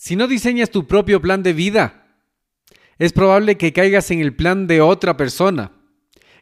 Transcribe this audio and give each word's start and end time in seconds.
Si 0.00 0.14
no 0.14 0.28
diseñas 0.28 0.70
tu 0.70 0.86
propio 0.86 1.20
plan 1.20 1.42
de 1.42 1.52
vida, 1.52 2.06
es 3.00 3.12
probable 3.12 3.56
que 3.56 3.72
caigas 3.72 4.12
en 4.12 4.20
el 4.20 4.32
plan 4.32 4.68
de 4.68 4.80
otra 4.80 5.16
persona. 5.16 5.72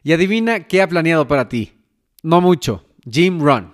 Y 0.03 0.13
adivina 0.13 0.67
qué 0.67 0.83
ha 0.83 0.87
planeado 0.87 1.27
para 1.27 1.49
ti. 1.49 1.73
No 2.21 2.39
mucho. 2.39 2.85
Jim 3.09 3.41
Run. 3.41 3.73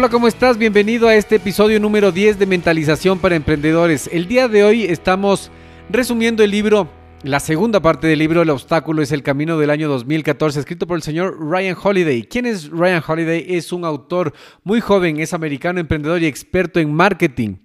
Hola, 0.00 0.08
¿cómo 0.08 0.28
estás? 0.28 0.56
Bienvenido 0.56 1.08
a 1.08 1.14
este 1.14 1.36
episodio 1.36 1.78
número 1.78 2.10
10 2.10 2.38
de 2.38 2.46
Mentalización 2.46 3.18
para 3.18 3.36
Emprendedores. 3.36 4.08
El 4.10 4.28
día 4.28 4.48
de 4.48 4.64
hoy 4.64 4.84
estamos 4.84 5.50
resumiendo 5.90 6.42
el 6.42 6.50
libro, 6.50 6.88
la 7.22 7.38
segunda 7.38 7.80
parte 7.80 8.06
del 8.06 8.18
libro 8.18 8.40
El 8.40 8.48
obstáculo 8.48 9.02
es 9.02 9.12
el 9.12 9.22
camino 9.22 9.58
del 9.58 9.68
año 9.68 9.90
2014, 9.90 10.58
escrito 10.58 10.86
por 10.86 10.96
el 10.96 11.02
señor 11.02 11.36
Ryan 11.38 11.76
Holiday. 11.78 12.22
¿Quién 12.22 12.46
es 12.46 12.70
Ryan 12.70 13.02
Holiday? 13.06 13.44
Es 13.46 13.74
un 13.74 13.84
autor 13.84 14.32
muy 14.64 14.80
joven, 14.80 15.20
es 15.20 15.34
americano, 15.34 15.80
emprendedor 15.80 16.22
y 16.22 16.26
experto 16.26 16.80
en 16.80 16.94
marketing. 16.94 17.56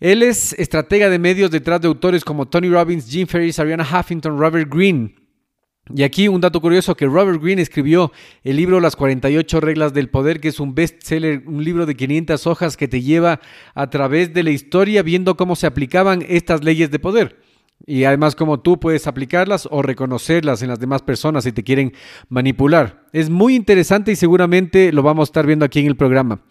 Él 0.00 0.22
es 0.22 0.54
estratega 0.54 1.10
de 1.10 1.18
medios 1.18 1.50
detrás 1.50 1.82
de 1.82 1.88
autores 1.88 2.24
como 2.24 2.48
Tony 2.48 2.70
Robbins, 2.70 3.10
Jim 3.10 3.26
Ferriss, 3.26 3.58
Ariana 3.58 3.84
Huffington, 3.86 4.38
Robert 4.38 4.72
Greene. 4.72 5.21
Y 5.90 6.04
aquí 6.04 6.28
un 6.28 6.40
dato 6.40 6.60
curioso 6.60 6.94
que 6.94 7.06
Robert 7.06 7.42
Greene 7.42 7.60
escribió 7.60 8.12
el 8.44 8.56
libro 8.56 8.78
Las 8.78 8.94
48 8.94 9.60
reglas 9.60 9.92
del 9.92 10.08
poder, 10.08 10.40
que 10.40 10.48
es 10.48 10.60
un 10.60 10.74
bestseller, 10.74 11.42
un 11.46 11.64
libro 11.64 11.86
de 11.86 11.96
500 11.96 12.46
hojas 12.46 12.76
que 12.76 12.86
te 12.86 13.02
lleva 13.02 13.40
a 13.74 13.90
través 13.90 14.32
de 14.32 14.44
la 14.44 14.50
historia 14.50 15.02
viendo 15.02 15.36
cómo 15.36 15.56
se 15.56 15.66
aplicaban 15.66 16.24
estas 16.28 16.62
leyes 16.62 16.90
de 16.90 17.00
poder. 17.00 17.40
Y 17.84 18.04
además 18.04 18.36
cómo 18.36 18.60
tú 18.60 18.78
puedes 18.78 19.08
aplicarlas 19.08 19.66
o 19.70 19.82
reconocerlas 19.82 20.62
en 20.62 20.68
las 20.68 20.78
demás 20.78 21.02
personas 21.02 21.42
si 21.44 21.52
te 21.52 21.64
quieren 21.64 21.92
manipular. 22.28 23.06
Es 23.12 23.28
muy 23.28 23.56
interesante 23.56 24.12
y 24.12 24.16
seguramente 24.16 24.92
lo 24.92 25.02
vamos 25.02 25.28
a 25.28 25.30
estar 25.30 25.46
viendo 25.46 25.64
aquí 25.64 25.80
en 25.80 25.86
el 25.86 25.96
programa. 25.96 26.42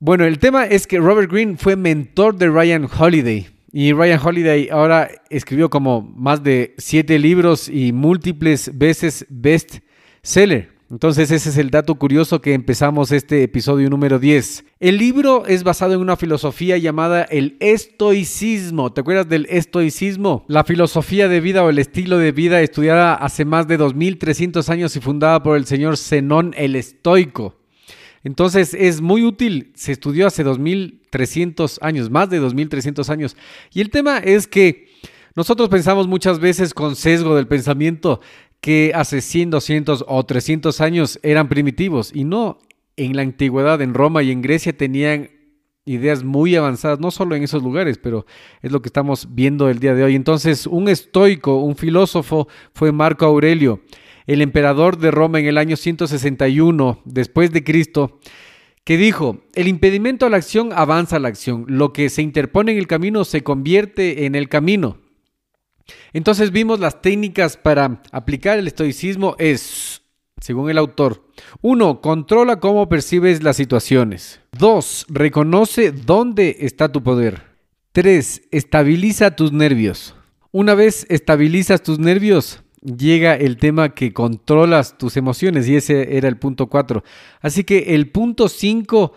Bueno, 0.00 0.24
el 0.24 0.38
tema 0.38 0.64
es 0.64 0.86
que 0.86 0.98
Robert 0.98 1.30
Greene 1.30 1.58
fue 1.58 1.76
mentor 1.76 2.36
de 2.36 2.48
Ryan 2.48 2.88
Holiday. 2.98 3.57
Y 3.72 3.92
Ryan 3.92 4.20
Holiday 4.24 4.68
ahora 4.70 5.10
escribió 5.28 5.68
como 5.68 6.02
más 6.02 6.42
de 6.42 6.74
siete 6.78 7.18
libros 7.18 7.68
y 7.68 7.92
múltiples 7.92 8.70
veces 8.76 9.26
best 9.28 9.78
seller. 10.22 10.78
Entonces 10.90 11.30
ese 11.30 11.50
es 11.50 11.58
el 11.58 11.70
dato 11.70 11.96
curioso 11.96 12.40
que 12.40 12.54
empezamos 12.54 13.12
este 13.12 13.42
episodio 13.42 13.90
número 13.90 14.18
10. 14.18 14.64
El 14.80 14.96
libro 14.96 15.44
es 15.44 15.62
basado 15.62 15.92
en 15.92 16.00
una 16.00 16.16
filosofía 16.16 16.78
llamada 16.78 17.24
el 17.24 17.58
estoicismo. 17.60 18.90
¿Te 18.90 19.02
acuerdas 19.02 19.28
del 19.28 19.46
estoicismo? 19.50 20.46
La 20.48 20.64
filosofía 20.64 21.28
de 21.28 21.40
vida 21.40 21.62
o 21.62 21.68
el 21.68 21.78
estilo 21.78 22.16
de 22.16 22.32
vida 22.32 22.62
estudiada 22.62 23.14
hace 23.14 23.44
más 23.44 23.68
de 23.68 23.76
2300 23.76 24.66
años 24.70 24.96
y 24.96 25.00
fundada 25.00 25.42
por 25.42 25.58
el 25.58 25.66
señor 25.66 25.98
Zenón 25.98 26.54
el 26.56 26.74
estoico. 26.74 27.57
Entonces 28.24 28.74
es 28.74 29.00
muy 29.00 29.24
útil, 29.24 29.72
se 29.74 29.92
estudió 29.92 30.26
hace 30.26 30.42
2300 30.42 31.78
años, 31.82 32.10
más 32.10 32.30
de 32.30 32.38
2300 32.38 33.10
años. 33.10 33.36
Y 33.72 33.80
el 33.80 33.90
tema 33.90 34.18
es 34.18 34.46
que 34.46 34.88
nosotros 35.34 35.68
pensamos 35.68 36.08
muchas 36.08 36.40
veces 36.40 36.74
con 36.74 36.96
sesgo 36.96 37.36
del 37.36 37.46
pensamiento 37.46 38.20
que 38.60 38.92
hace 38.94 39.20
100, 39.20 39.50
200 39.50 40.04
o 40.08 40.26
300 40.26 40.80
años 40.80 41.20
eran 41.22 41.48
primitivos 41.48 42.10
y 42.12 42.24
no, 42.24 42.58
en 42.96 43.14
la 43.14 43.22
antigüedad, 43.22 43.80
en 43.80 43.94
Roma 43.94 44.22
y 44.22 44.32
en 44.32 44.42
Grecia 44.42 44.76
tenían 44.76 45.30
ideas 45.84 46.22
muy 46.22 46.54
avanzadas, 46.56 47.00
no 47.00 47.10
solo 47.10 47.34
en 47.34 47.44
esos 47.44 47.62
lugares, 47.62 47.98
pero 47.98 48.26
es 48.60 48.72
lo 48.72 48.82
que 48.82 48.88
estamos 48.88 49.28
viendo 49.30 49.68
el 49.70 49.78
día 49.78 49.94
de 49.94 50.04
hoy. 50.04 50.14
Entonces, 50.14 50.66
un 50.66 50.88
estoico, 50.88 51.60
un 51.60 51.76
filósofo 51.76 52.48
fue 52.74 52.92
Marco 52.92 53.24
Aurelio 53.24 53.80
el 54.28 54.42
emperador 54.42 54.98
de 54.98 55.10
Roma 55.10 55.40
en 55.40 55.46
el 55.46 55.58
año 55.58 55.76
161 55.76 57.00
después 57.06 57.50
de 57.50 57.64
Cristo, 57.64 58.20
que 58.84 58.98
dijo, 58.98 59.40
el 59.54 59.68
impedimento 59.68 60.26
a 60.26 60.30
la 60.30 60.36
acción 60.36 60.70
avanza 60.74 61.16
a 61.16 61.18
la 61.18 61.28
acción, 61.28 61.64
lo 61.66 61.94
que 61.94 62.10
se 62.10 62.22
interpone 62.22 62.72
en 62.72 62.78
el 62.78 62.86
camino 62.86 63.24
se 63.24 63.42
convierte 63.42 64.26
en 64.26 64.34
el 64.34 64.50
camino. 64.50 64.98
Entonces 66.12 66.52
vimos 66.52 66.78
las 66.78 67.00
técnicas 67.00 67.56
para 67.56 68.02
aplicar 68.12 68.58
el 68.58 68.66
estoicismo 68.66 69.34
es, 69.38 70.02
según 70.42 70.68
el 70.68 70.76
autor, 70.76 71.24
1. 71.62 72.02
Controla 72.02 72.60
cómo 72.60 72.86
percibes 72.86 73.42
las 73.42 73.56
situaciones. 73.56 74.40
2. 74.58 75.06
Reconoce 75.08 75.90
dónde 75.90 76.58
está 76.60 76.92
tu 76.92 77.02
poder. 77.02 77.42
3. 77.92 78.42
Estabiliza 78.50 79.36
tus 79.36 79.52
nervios. 79.52 80.14
Una 80.50 80.74
vez 80.74 81.06
estabilizas 81.08 81.82
tus 81.82 81.98
nervios, 81.98 82.62
llega 82.82 83.34
el 83.34 83.56
tema 83.56 83.90
que 83.90 84.12
controlas 84.12 84.98
tus 84.98 85.16
emociones 85.16 85.68
y 85.68 85.76
ese 85.76 86.16
era 86.16 86.28
el 86.28 86.36
punto 86.36 86.68
4. 86.68 87.02
Así 87.40 87.64
que 87.64 87.94
el 87.94 88.10
punto 88.10 88.48
5, 88.48 89.12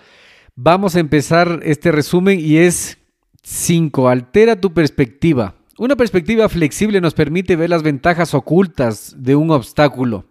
vamos 0.56 0.96
a 0.96 1.00
empezar 1.00 1.60
este 1.64 1.92
resumen 1.92 2.40
y 2.40 2.58
es 2.58 2.98
5, 3.44 4.10
altera 4.10 4.60
tu 4.60 4.74
perspectiva. 4.74 5.56
Una 5.78 5.96
perspectiva 5.96 6.48
flexible 6.50 7.02
nos 7.02 7.14
permite 7.14 7.56
ver 7.56 7.70
las 7.70 7.84
ventajas 7.84 8.34
ocultas 8.34 9.16
de 9.18 9.36
un 9.36 9.52
obstáculo. 9.52 10.26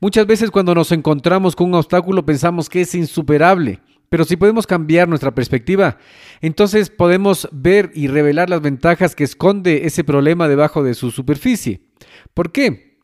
Muchas 0.00 0.26
veces 0.26 0.50
cuando 0.50 0.74
nos 0.74 0.92
encontramos 0.92 1.56
con 1.56 1.68
un 1.68 1.74
obstáculo 1.74 2.24
pensamos 2.24 2.68
que 2.68 2.82
es 2.82 2.94
insuperable, 2.94 3.80
pero 4.08 4.24
si 4.24 4.36
podemos 4.36 4.66
cambiar 4.66 5.08
nuestra 5.08 5.34
perspectiva, 5.34 5.98
entonces 6.40 6.88
podemos 6.90 7.48
ver 7.52 7.90
y 7.94 8.06
revelar 8.06 8.48
las 8.48 8.62
ventajas 8.62 9.16
que 9.16 9.24
esconde 9.24 9.86
ese 9.86 10.04
problema 10.04 10.48
debajo 10.48 10.82
de 10.82 10.94
su 10.94 11.10
superficie. 11.10 11.85
¿Por 12.34 12.52
qué? 12.52 12.98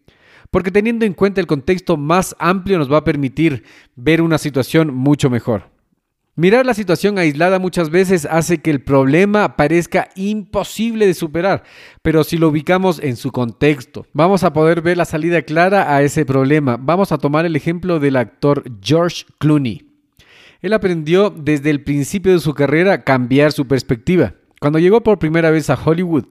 Porque 0.50 0.70
teniendo 0.70 1.06
en 1.06 1.14
cuenta 1.14 1.40
el 1.40 1.46
contexto 1.46 1.96
más 1.96 2.36
amplio 2.38 2.78
nos 2.78 2.92
va 2.92 2.98
a 2.98 3.04
permitir 3.04 3.64
ver 3.96 4.20
una 4.20 4.38
situación 4.38 4.94
mucho 4.94 5.30
mejor. 5.30 5.72
Mirar 6.34 6.64
la 6.64 6.72
situación 6.72 7.18
aislada 7.18 7.58
muchas 7.58 7.90
veces 7.90 8.26
hace 8.30 8.58
que 8.58 8.70
el 8.70 8.82
problema 8.82 9.54
parezca 9.54 10.08
imposible 10.16 11.06
de 11.06 11.12
superar, 11.12 11.62
pero 12.00 12.24
si 12.24 12.38
lo 12.38 12.48
ubicamos 12.48 13.00
en 13.00 13.16
su 13.16 13.32
contexto, 13.32 14.06
vamos 14.14 14.42
a 14.42 14.54
poder 14.54 14.80
ver 14.80 14.96
la 14.96 15.04
salida 15.04 15.42
clara 15.42 15.94
a 15.94 16.02
ese 16.02 16.24
problema. 16.24 16.78
Vamos 16.80 17.12
a 17.12 17.18
tomar 17.18 17.44
el 17.44 17.54
ejemplo 17.54 18.00
del 18.00 18.16
actor 18.16 18.64
George 18.82 19.26
Clooney. 19.38 19.86
Él 20.62 20.72
aprendió 20.72 21.28
desde 21.28 21.68
el 21.68 21.82
principio 21.82 22.32
de 22.32 22.38
su 22.38 22.54
carrera 22.54 23.04
cambiar 23.04 23.52
su 23.52 23.66
perspectiva. 23.66 24.32
Cuando 24.58 24.78
llegó 24.78 25.02
por 25.02 25.18
primera 25.18 25.50
vez 25.50 25.68
a 25.68 25.78
Hollywood, 25.82 26.26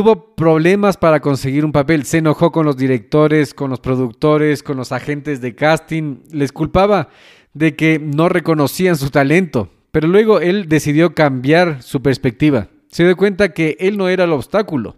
Tuvo 0.00 0.34
problemas 0.34 0.96
para 0.96 1.20
conseguir 1.20 1.62
un 1.62 1.72
papel, 1.72 2.06
se 2.06 2.16
enojó 2.16 2.50
con 2.52 2.64
los 2.64 2.78
directores, 2.78 3.52
con 3.52 3.68
los 3.68 3.80
productores, 3.80 4.62
con 4.62 4.78
los 4.78 4.92
agentes 4.92 5.42
de 5.42 5.54
casting, 5.54 6.20
les 6.30 6.52
culpaba 6.52 7.10
de 7.52 7.76
que 7.76 7.98
no 7.98 8.30
reconocían 8.30 8.96
su 8.96 9.10
talento, 9.10 9.68
pero 9.90 10.08
luego 10.08 10.40
él 10.40 10.70
decidió 10.70 11.14
cambiar 11.14 11.82
su 11.82 12.00
perspectiva. 12.00 12.68
Se 12.88 13.04
dio 13.04 13.14
cuenta 13.14 13.50
que 13.52 13.76
él 13.78 13.98
no 13.98 14.08
era 14.08 14.24
el 14.24 14.32
obstáculo. 14.32 14.96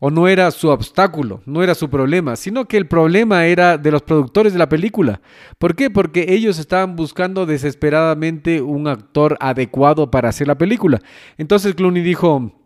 o 0.00 0.10
no 0.10 0.28
era 0.28 0.50
su 0.50 0.68
obstáculo, 0.68 1.42
no 1.44 1.62
era 1.62 1.74
su 1.74 1.90
problema, 1.90 2.34
sino 2.34 2.64
que 2.64 2.78
el 2.78 2.86
problema 2.86 3.44
era 3.44 3.76
de 3.76 3.90
los 3.90 4.00
productores 4.00 4.54
de 4.54 4.58
la 4.58 4.68
película. 4.70 5.20
¿Por 5.58 5.76
qué? 5.76 5.90
Porque 5.90 6.24
ellos 6.30 6.58
estaban 6.58 6.96
buscando 6.96 7.44
desesperadamente 7.44 8.62
un 8.62 8.88
actor 8.88 9.36
adecuado 9.40 10.10
para 10.10 10.30
hacer 10.30 10.48
la 10.48 10.56
película. 10.56 11.00
Entonces 11.36 11.74
Clooney 11.74 12.02
dijo, 12.02 12.61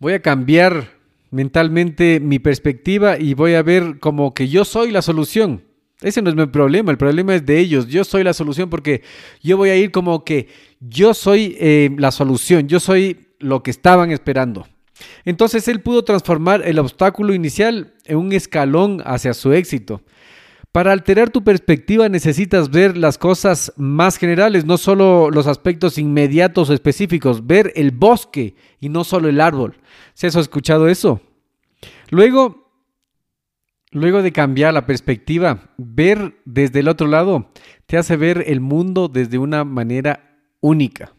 voy 0.00 0.14
a 0.14 0.22
cambiar 0.22 0.98
mentalmente 1.30 2.18
mi 2.18 2.40
perspectiva 2.40 3.18
y 3.18 3.34
voy 3.34 3.54
a 3.54 3.62
ver 3.62 4.00
como 4.00 4.34
que 4.34 4.48
yo 4.48 4.64
soy 4.64 4.90
la 4.90 5.02
solución. 5.02 5.62
Ese 6.00 6.22
no 6.22 6.30
es 6.30 6.36
mi 6.36 6.46
problema, 6.46 6.90
el 6.90 6.98
problema 6.98 7.34
es 7.34 7.44
de 7.44 7.58
ellos. 7.58 7.86
Yo 7.86 8.04
soy 8.04 8.24
la 8.24 8.32
solución 8.32 8.70
porque 8.70 9.02
yo 9.42 9.58
voy 9.58 9.68
a 9.68 9.76
ir 9.76 9.90
como 9.90 10.24
que 10.24 10.48
yo 10.80 11.12
soy 11.12 11.56
eh, 11.60 11.90
la 11.98 12.10
solución, 12.10 12.66
yo 12.66 12.80
soy 12.80 13.26
lo 13.38 13.62
que 13.62 13.70
estaban 13.70 14.10
esperando. 14.10 14.66
Entonces 15.24 15.68
él 15.68 15.80
pudo 15.80 16.02
transformar 16.02 16.62
el 16.66 16.78
obstáculo 16.78 17.34
inicial 17.34 17.92
en 18.06 18.16
un 18.16 18.32
escalón 18.32 19.02
hacia 19.04 19.34
su 19.34 19.52
éxito. 19.52 20.02
Para 20.72 20.92
alterar 20.92 21.30
tu 21.30 21.42
perspectiva 21.42 22.08
necesitas 22.08 22.70
ver 22.70 22.96
las 22.96 23.18
cosas 23.18 23.72
más 23.76 24.18
generales, 24.18 24.64
no 24.64 24.78
solo 24.78 25.28
los 25.30 25.48
aspectos 25.48 25.98
inmediatos 25.98 26.70
o 26.70 26.74
específicos, 26.74 27.46
ver 27.46 27.72
el 27.74 27.90
bosque 27.90 28.54
y 28.78 28.88
no 28.88 29.02
solo 29.02 29.28
el 29.28 29.40
árbol. 29.40 29.78
¿Se 30.14 30.28
has 30.28 30.36
escuchado 30.36 30.86
eso? 30.86 31.20
Luego, 32.10 32.70
luego 33.90 34.22
de 34.22 34.30
cambiar 34.30 34.72
la 34.72 34.86
perspectiva, 34.86 35.72
ver 35.76 36.36
desde 36.44 36.80
el 36.80 36.88
otro 36.88 37.08
lado 37.08 37.50
te 37.86 37.96
hace 37.96 38.16
ver 38.16 38.44
el 38.46 38.60
mundo 38.60 39.08
desde 39.08 39.38
una 39.38 39.64
manera 39.64 40.38
única. 40.60 41.12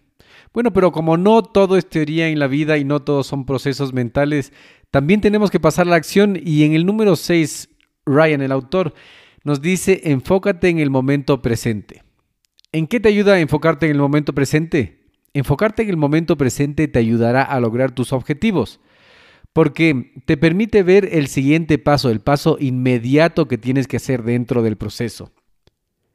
Bueno, 0.54 0.72
pero 0.72 0.94
como 0.94 1.18
no 1.18 1.44
todo 1.44 1.76
es 1.76 1.90
teoría 1.90 2.30
en 2.30 2.40
la 2.40 2.48
vida 2.48 2.78
y 2.78 2.86
no 2.86 3.02
todos 3.02 3.28
son 3.28 3.46
procesos 3.46 3.92
mentales, 3.92 4.54
también 4.92 5.20
tenemos 5.20 5.52
que 5.52 5.60
pasar 5.60 5.88
a 5.88 5.90
la 5.90 5.96
acción 5.98 6.40
y 6.42 6.64
en 6.64 6.74
el 6.74 6.86
número 6.86 7.18
6, 7.18 7.70
Ryan, 8.06 8.42
el 8.42 8.54
autor, 8.54 8.94
nos 9.44 9.62
dice 9.62 10.02
enfócate 10.06 10.70
en 10.70 10.80
el 10.80 10.90
momento 10.90 11.42
presente. 11.42 12.04
¿En 12.72 12.88
qué 12.88 13.00
te 13.00 13.10
ayuda 13.10 13.34
a 13.34 13.40
enfocarte 13.40 13.86
en 13.86 13.94
el 13.94 13.98
momento 13.98 14.34
presente? 14.34 15.02
Enfocarte 15.34 15.84
en 15.84 15.90
el 15.90 15.98
momento 15.98 16.38
presente 16.38 16.88
te 16.88 17.00
ayudará 17.00 17.44
a 17.44 17.60
lograr 17.60 17.92
tus 17.92 18.14
objetivos, 18.14 18.80
porque 19.54 20.14
te 20.26 20.38
permite 20.38 20.84
ver 20.84 21.10
el 21.12 21.28
siguiente 21.28 21.78
paso, 21.78 22.10
el 22.10 22.22
paso 22.22 22.58
inmediato 22.60 23.48
que 23.48 23.58
tienes 23.58 23.88
que 23.88 23.98
hacer 23.98 24.24
dentro 24.24 24.62
del 24.62 24.78
proceso. 24.78 25.32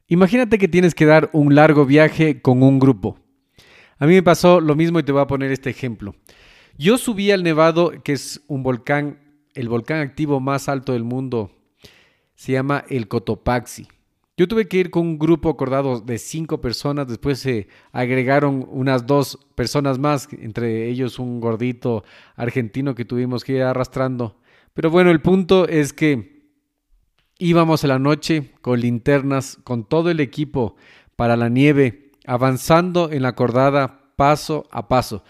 Imagínate 0.08 0.58
que 0.58 0.68
tienes 0.68 0.94
que 0.94 1.06
dar 1.06 1.30
un 1.32 1.54
largo 1.54 1.84
viaje 1.84 2.40
con 2.40 2.62
un 2.62 2.78
grupo. 2.78 3.18
A 3.98 4.06
mí 4.06 4.14
me 4.14 4.22
pasó 4.22 4.60
lo 4.60 4.76
mismo 4.76 4.98
y 4.98 5.02
te 5.02 5.12
voy 5.12 5.22
a 5.22 5.26
poner 5.26 5.50
este 5.50 5.70
ejemplo. 5.70 6.14
Yo 6.78 6.98
subí 6.98 7.30
al 7.30 7.42
Nevado, 7.42 7.92
que 8.04 8.12
es 8.12 8.42
un 8.46 8.62
volcán, 8.62 9.18
el 9.54 9.68
volcán 9.68 10.00
activo 10.00 10.40
más 10.40 10.68
alto 10.68 10.92
del 10.92 11.04
mundo. 11.04 11.55
Se 12.36 12.52
llama 12.52 12.84
el 12.88 13.08
Cotopaxi. 13.08 13.88
Yo 14.36 14.46
tuve 14.46 14.68
que 14.68 14.76
ir 14.76 14.90
con 14.90 15.02
un 15.02 15.18
grupo 15.18 15.48
acordado 15.48 16.00
de 16.00 16.18
cinco 16.18 16.60
personas, 16.60 17.08
después 17.08 17.38
se 17.38 17.68
agregaron 17.90 18.66
unas 18.70 19.06
dos 19.06 19.38
personas 19.54 19.98
más, 19.98 20.28
entre 20.30 20.88
ellos 20.88 21.18
un 21.18 21.40
gordito 21.40 22.04
argentino 22.36 22.94
que 22.94 23.06
tuvimos 23.06 23.42
que 23.42 23.54
ir 23.54 23.62
arrastrando. 23.62 24.36
Pero 24.74 24.90
bueno, 24.90 25.10
el 25.10 25.22
punto 25.22 25.66
es 25.66 25.94
que 25.94 26.50
íbamos 27.38 27.82
a 27.82 27.86
la 27.86 27.98
noche 27.98 28.52
con 28.60 28.78
linternas, 28.78 29.58
con 29.64 29.84
todo 29.84 30.10
el 30.10 30.20
equipo 30.20 30.76
para 31.16 31.36
la 31.36 31.48
nieve 31.48 32.12
avanzando 32.26 33.10
en 33.10 33.22
la 33.22 33.34
cordada 33.34 34.12
paso 34.16 34.68
a 34.70 34.88
paso. 34.88 35.24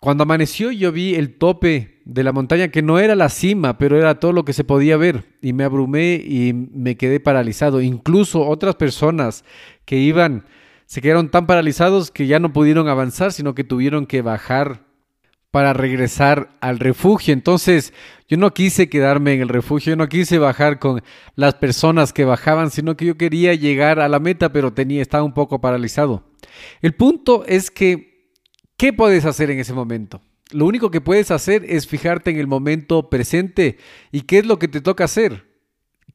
Cuando 0.00 0.24
amaneció 0.24 0.70
yo 0.70 0.92
vi 0.92 1.14
el 1.14 1.36
tope 1.36 2.00
de 2.04 2.22
la 2.22 2.32
montaña 2.32 2.68
que 2.68 2.82
no 2.82 2.98
era 2.98 3.14
la 3.14 3.28
cima, 3.28 3.78
pero 3.78 3.98
era 3.98 4.20
todo 4.20 4.32
lo 4.32 4.44
que 4.44 4.52
se 4.52 4.64
podía 4.64 4.96
ver 4.96 5.24
y 5.40 5.52
me 5.52 5.64
abrumé 5.64 6.14
y 6.14 6.52
me 6.52 6.96
quedé 6.96 7.18
paralizado. 7.18 7.80
Incluso 7.80 8.46
otras 8.46 8.76
personas 8.76 9.44
que 9.84 9.96
iban 9.96 10.44
se 10.86 11.00
quedaron 11.00 11.30
tan 11.30 11.46
paralizados 11.46 12.10
que 12.10 12.26
ya 12.26 12.38
no 12.38 12.52
pudieron 12.52 12.88
avanzar, 12.88 13.32
sino 13.32 13.54
que 13.54 13.64
tuvieron 13.64 14.06
que 14.06 14.22
bajar 14.22 14.86
para 15.50 15.72
regresar 15.72 16.50
al 16.60 16.78
refugio. 16.78 17.32
Entonces 17.32 17.92
yo 18.28 18.36
no 18.36 18.52
quise 18.52 18.88
quedarme 18.88 19.32
en 19.32 19.40
el 19.40 19.48
refugio, 19.48 19.92
yo 19.92 19.96
no 19.96 20.08
quise 20.08 20.38
bajar 20.38 20.78
con 20.78 21.02
las 21.34 21.54
personas 21.54 22.12
que 22.12 22.24
bajaban, 22.24 22.70
sino 22.70 22.96
que 22.96 23.06
yo 23.06 23.16
quería 23.16 23.54
llegar 23.54 23.98
a 23.98 24.08
la 24.08 24.20
meta, 24.20 24.52
pero 24.52 24.72
tenía, 24.72 25.00
estaba 25.00 25.24
un 25.24 25.34
poco 25.34 25.60
paralizado. 25.60 26.24
El 26.82 26.94
punto 26.94 27.44
es 27.46 27.70
que, 27.70 28.15
¿qué 28.76 28.92
puedes 28.92 29.24
hacer 29.24 29.50
en 29.50 29.58
ese 29.58 29.72
momento? 29.72 30.20
Lo 30.52 30.66
único 30.66 30.90
que 30.90 31.00
puedes 31.00 31.30
hacer 31.30 31.64
es 31.68 31.86
fijarte 31.86 32.30
en 32.30 32.38
el 32.38 32.46
momento 32.46 33.10
presente 33.10 33.78
y 34.12 34.22
qué 34.22 34.38
es 34.38 34.46
lo 34.46 34.58
que 34.58 34.68
te 34.68 34.80
toca 34.80 35.04
hacer. 35.04 35.44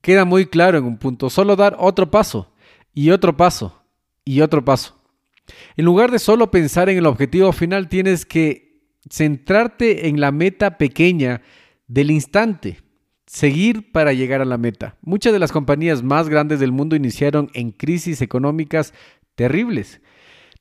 Queda 0.02 0.26
muy 0.26 0.46
claro 0.46 0.78
en 0.78 0.86
un 0.86 0.98
punto, 0.98 1.30
solo 1.30 1.56
dar 1.56 1.76
otro 1.80 2.10
paso 2.10 2.52
y 2.94 3.12
otro 3.12 3.36
paso 3.36 3.84
y 4.24 4.42
otro 4.42 4.64
paso. 4.64 4.98
En 5.76 5.86
lugar 5.86 6.12
de 6.12 6.20
solo 6.20 6.50
pensar 6.50 6.90
en 6.90 6.98
el 6.98 7.06
objetivo 7.06 7.52
final, 7.52 7.90
tienes 7.90 8.26
que 8.26 8.72
centrarte 9.10 10.08
en 10.08 10.20
la 10.20 10.32
meta 10.32 10.78
pequeña 10.78 11.42
del 11.88 12.12
instante, 12.12 12.80
seguir 13.26 13.92
para 13.92 14.14
llegar 14.14 14.42
a 14.42 14.46
la 14.46 14.58
meta. 14.58 14.98
Muchas 15.02 15.34
de 15.34 15.40
las 15.40 15.52
compañías 15.52 16.04
más 16.04 16.30
grandes 16.30 16.60
del 16.60 16.72
mundo 16.72 16.96
iniciaron 16.96 17.50
en 17.54 17.72
crisis 17.72 18.22
económicas 18.22 18.94
terribles. 19.36 20.02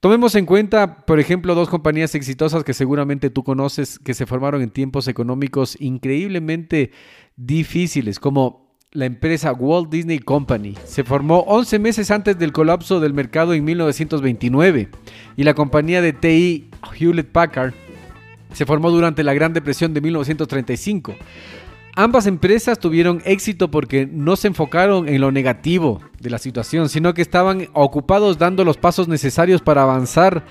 Tomemos 0.01 0.35
en 0.35 0.47
cuenta, 0.47 0.97
por 1.05 1.21
ejemplo, 1.21 1.55
dos 1.55 1.69
compañías 1.69 2.15
exitosas 2.15 2.65
que 2.65 2.73
seguramente 2.73 3.29
tú 3.29 3.45
conoces 3.45 3.99
que 3.99 4.15
se 4.15 4.25
formaron 4.25 4.63
en 4.63 4.71
tiempos 4.71 5.09
económicos 5.09 5.77
increíblemente 5.79 6.91
difíciles, 7.37 8.19
como 8.19 8.71
la 8.93 9.05
empresa 9.05 9.53
Walt 9.53 9.91
Disney 9.91 10.19
Company. 10.19 10.75
Se 10.85 11.05
formó 11.05 11.41
11 11.41 11.79
meses 11.79 12.11
antes 12.11 12.39
del 12.39 12.53
colapso 12.53 12.99
del 12.99 13.13
mercado 13.13 13.53
en 13.53 13.63
1929 13.63 14.89
y 15.37 15.45
la 15.45 15.53
compañía 15.53 16.01
de 16.01 16.15
TI 16.15 16.71
Hewlett 16.99 17.31
Packard 17.31 17.75
se 18.55 18.65
formó 18.65 18.91
durante 18.91 19.23
la 19.23 19.35
Gran 19.35 19.53
Depresión 19.53 19.93
de 19.93 20.01
1935. 20.01 21.15
Ambas 21.97 22.27
empresas 22.27 22.79
tuvieron 22.79 23.21
éxito 23.25 23.71
porque 23.71 24.07
no 24.07 24.37
se 24.37 24.49
enfocaron 24.49 25.09
en 25.09 25.21
lo 25.21 25.33
negativo 25.33 26.01
de 26.21 26.31
la 26.31 26.39
situación, 26.39 26.89
sino 26.89 27.15
que 27.15 27.23
estaban 27.23 27.69
ocupados 27.73 28.39
dando 28.39 28.65
los 28.65 28.77
pasos 28.77 29.09
necesarios 29.09 29.61
para 29.61 29.83
avanzar 29.83 30.45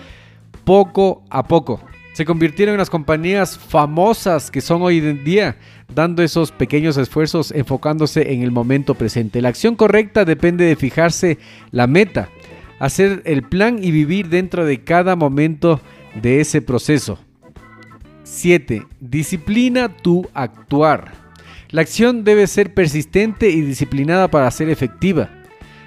poco 0.66 1.24
a 1.30 1.48
poco. 1.48 1.82
Se 2.14 2.26
convirtieron 2.26 2.74
en 2.74 2.80
las 2.80 2.90
compañías 2.90 3.58
famosas 3.58 4.52
que 4.52 4.60
son 4.60 4.82
hoy 4.82 4.98
en 4.98 5.24
día, 5.24 5.58
dando 5.94 6.22
esos 6.22 6.52
pequeños 6.52 6.98
esfuerzos 6.98 7.52
enfocándose 7.52 8.34
en 8.34 8.44
el 8.44 8.52
momento 8.52 8.94
presente. 8.94 9.42
La 9.42 9.50
acción 9.50 9.76
correcta 9.76 10.26
depende 10.26 10.66
de 10.66 10.76
fijarse 10.76 11.38
la 11.72 11.88
meta, 11.88 12.28
hacer 12.80 13.22
el 13.26 13.44
plan 13.44 13.82
y 13.82 13.92
vivir 13.92 14.28
dentro 14.28 14.66
de 14.66 14.84
cada 14.84 15.16
momento 15.16 15.80
de 16.22 16.42
ese 16.42 16.62
proceso. 16.62 17.20
7. 18.24 18.86
Disciplina 19.00 19.88
tu 19.88 20.28
actuar. 20.34 21.29
La 21.72 21.82
acción 21.82 22.24
debe 22.24 22.48
ser 22.48 22.74
persistente 22.74 23.52
y 23.52 23.62
disciplinada 23.62 24.28
para 24.28 24.50
ser 24.50 24.70
efectiva. 24.70 25.30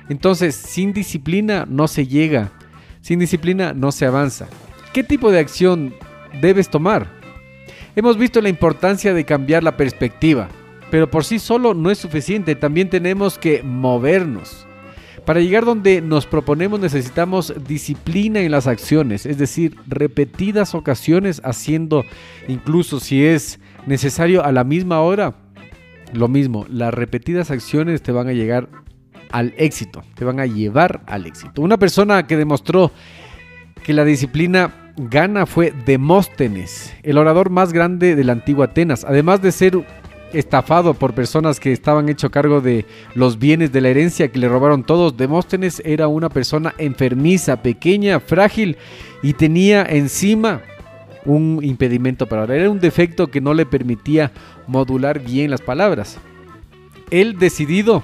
Entonces, 0.09 0.55
sin 0.55 0.93
disciplina 0.93 1.67
no 1.69 1.89
se 1.89 2.07
llega. 2.07 2.53
Sin 3.01 3.19
disciplina 3.19 3.73
no 3.73 3.91
se 3.91 4.07
avanza. 4.07 4.47
¿Qué 4.93 5.03
tipo 5.03 5.33
de 5.33 5.41
acción 5.41 5.93
debes 6.41 6.69
tomar? 6.71 7.09
Hemos 7.97 8.17
visto 8.17 8.41
la 8.41 8.49
importancia 8.49 9.13
de 9.13 9.25
cambiar 9.25 9.65
la 9.65 9.77
perspectiva, 9.77 10.49
pero 10.93 11.11
por 11.11 11.25
sí 11.25 11.41
solo 11.41 11.75
no 11.75 11.91
es 11.91 11.99
suficiente, 11.99 12.55
también 12.55 12.89
tenemos 12.89 13.37
que 13.37 13.65
movernos. 13.65 14.67
Para 15.25 15.41
llegar 15.41 15.65
donde 15.65 16.01
nos 16.01 16.27
proponemos 16.27 16.79
necesitamos 16.79 17.53
disciplina 17.67 18.41
en 18.41 18.53
las 18.53 18.69
acciones, 18.69 19.27
es 19.27 19.37
decir, 19.37 19.77
repetidas 19.89 20.77
ocasiones 20.77 21.41
haciendo, 21.45 22.05
incluso 22.47 23.01
si 23.01 23.25
es 23.25 23.59
necesario 23.87 24.45
a 24.45 24.53
la 24.53 24.65
misma 24.65 25.01
hora, 25.01 25.42
lo 26.13 26.29
mismo, 26.29 26.67
las 26.69 26.93
repetidas 26.93 27.51
acciones 27.51 28.03
te 28.03 28.13
van 28.13 28.29
a 28.29 28.33
llegar 28.33 28.69
al 29.31 29.55
éxito, 29.57 30.03
te 30.15 30.25
van 30.25 30.41
a 30.41 30.47
llevar 30.47 31.03
al 31.07 31.27
éxito. 31.27 31.63
Una 31.63 31.79
persona 31.79 32.27
que 32.27 32.37
demostró 32.37 32.91
que 33.83 33.93
la 33.93 34.05
disciplina 34.05 34.93
gana 34.97 35.47
fue 35.47 35.73
Demóstenes, 35.87 36.95
el 37.03 37.19
orador 37.19 37.51
más 37.51 37.73
grande 37.73 38.15
de 38.15 38.25
la 38.25 38.33
antigua 38.33 38.67
Atenas. 38.67 39.05
Además 39.05 39.41
de 39.43 39.53
ser 39.53 39.85
estafado 40.33 40.95
por 40.95 41.15
personas 41.15 41.61
que 41.61 41.73
estaban 41.73 42.09
hecho 42.09 42.31
cargo 42.31 42.61
de 42.61 42.87
los 43.15 43.39
bienes 43.39 43.73
de 43.73 43.81
la 43.81 43.89
herencia 43.89 44.29
que 44.29 44.39
le 44.39 44.49
robaron 44.49 44.85
todos. 44.85 45.17
Demóstenes 45.17 45.83
era 45.85 46.09
una 46.09 46.29
persona 46.29 46.75
enfermiza, 46.79 47.63
pequeña, 47.63 48.21
frágil 48.21 48.77
y 49.23 49.35
tenía 49.35 49.85
encima 49.85 50.63
un 51.25 51.61
impedimento 51.63 52.27
para 52.27 52.43
hablar. 52.43 52.59
Era 52.59 52.71
un 52.71 52.81
defecto 52.81 53.29
que 53.29 53.41
no 53.41 53.55
le 53.55 53.67
permitía 53.67 54.33
modular 54.67 55.21
bien 55.21 55.51
las 55.51 55.61
palabras. 55.61 56.19
Él 57.11 57.39
decidido 57.39 58.03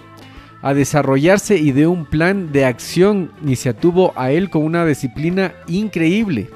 a 0.62 0.74
desarrollarse 0.74 1.56
y 1.56 1.72
de 1.72 1.86
un 1.86 2.04
plan 2.04 2.52
de 2.52 2.64
acción 2.64 3.30
y 3.46 3.56
se 3.56 3.68
atuvo 3.68 4.12
a 4.16 4.32
él 4.32 4.50
con 4.50 4.62
una 4.64 4.84
disciplina 4.84 5.54
increíble. 5.66 6.50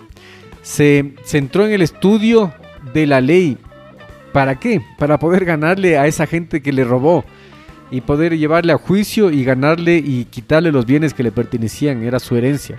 Se 0.62 1.14
centró 1.25 1.66
en 1.66 1.73
el 1.73 1.82
estudio 1.82 2.52
de 2.92 3.06
la 3.06 3.21
ley 3.21 3.59
¿Para 4.32 4.59
qué? 4.59 4.80
Para 4.99 5.18
poder 5.18 5.44
ganarle 5.44 5.99
a 5.99 6.06
esa 6.06 6.26
gente 6.26 6.62
que 6.62 6.73
le 6.73 6.85
robó 6.85 7.25
y 7.90 8.00
poder 8.00 8.37
llevarle 8.37 8.73
a 8.73 8.78
juicio 8.78 9.30
y 9.30 9.44
ganarle 9.44 9.99
y 9.99 10.25
quitarle 10.25 10.73
los 10.73 10.87
bienes 10.87 11.12
que 11.12 11.23
le 11.23 11.30
pertenecían, 11.30 12.02
era 12.02 12.18
su 12.18 12.35
herencia. 12.35 12.78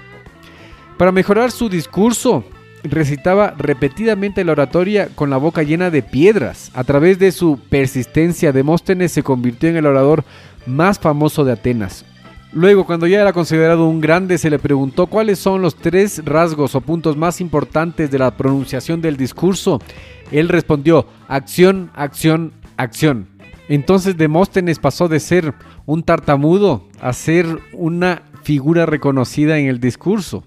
Para 0.98 1.12
mejorar 1.12 1.51
su 1.51 1.70
discurso, 1.70 2.44
recitaba 2.84 3.54
repetidamente 3.58 4.44
la 4.44 4.52
oratoria 4.54 5.10
con 5.16 5.30
la 5.30 5.38
boca 5.38 5.63
llena 5.63 5.90
de 5.90 6.02
piedras. 6.02 6.72
A 6.74 6.84
través 6.84 7.20
de 7.20 7.32
su 7.32 7.60
persistencia, 7.70 8.52
Demóstenes 8.52 9.12
se 9.12 9.24
convirtió 9.24 9.70
en 9.70 9.78
el 9.78 9.86
orador 9.86 10.24
más 10.66 11.00
famoso 11.00 11.44
de 11.44 11.54
Atenas. 11.54 12.06
Luego, 12.52 12.86
cuando 12.86 13.08
ya 13.08 13.22
era 13.22 13.34
considerado 13.34 13.88
un 13.88 14.00
grande, 14.00 14.38
se 14.38 14.52
le 14.52 14.60
preguntó 14.60 15.08
cuáles 15.08 15.40
son 15.40 15.62
los 15.62 15.75
tres 15.75 16.22
rasgos 16.24 16.75
o 16.75 16.82
puntos 16.82 17.18
más 17.18 17.42
importantes 17.42 18.12
de 18.12 18.20
la 18.20 18.38
pronunciación 18.38 19.02
del 19.02 19.18
discurso. 19.18 19.82
Él 20.32 20.50
respondió, 20.50 21.08
acción, 21.28 21.90
acción, 21.96 22.54
acción. 22.78 23.28
Entonces 23.70 24.18
Demóstenes 24.18 24.78
pasó 24.78 25.08
de 25.08 25.20
ser 25.20 25.54
un 25.86 26.04
tartamudo 26.04 26.88
a 27.02 27.12
ser 27.13 27.48
una 27.74 28.22
figura 28.44 28.86
reconocida 28.86 29.58
en 29.58 29.68
el 29.68 29.80
discurso. 29.80 30.44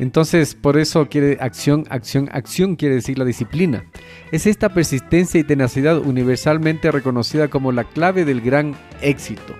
Entonces, 0.00 0.54
por 0.54 0.78
eso 0.78 1.08
quiere 1.08 1.36
acción, 1.40 1.84
acción, 1.90 2.30
acción 2.32 2.74
quiere 2.74 2.96
decir 2.96 3.18
la 3.18 3.26
disciplina. 3.26 3.84
Es 4.32 4.46
esta 4.46 4.70
persistencia 4.70 5.38
y 5.38 5.44
tenacidad 5.44 5.98
universalmente 5.98 6.90
reconocida 6.90 7.48
como 7.48 7.70
la 7.70 7.84
clave 7.84 8.24
del 8.24 8.40
gran 8.40 8.74
éxito. 9.02 9.54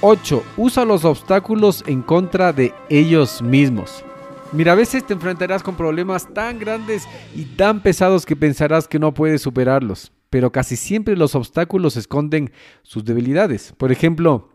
8. 0.00 0.42
Usa 0.56 0.84
los 0.84 1.04
obstáculos 1.04 1.84
en 1.86 2.02
contra 2.02 2.52
de 2.52 2.74
ellos 2.90 3.40
mismos. 3.40 4.04
Mira, 4.50 4.72
a 4.72 4.74
veces 4.74 5.06
te 5.06 5.14
enfrentarás 5.14 5.62
con 5.62 5.76
problemas 5.76 6.34
tan 6.34 6.58
grandes 6.58 7.04
y 7.34 7.44
tan 7.44 7.80
pesados 7.80 8.26
que 8.26 8.34
pensarás 8.34 8.88
que 8.88 8.98
no 8.98 9.14
puedes 9.14 9.40
superarlos 9.40 10.12
pero 10.32 10.50
casi 10.50 10.76
siempre 10.76 11.14
los 11.14 11.34
obstáculos 11.34 11.98
esconden 11.98 12.52
sus 12.82 13.04
debilidades. 13.04 13.74
Por 13.76 13.92
ejemplo, 13.92 14.48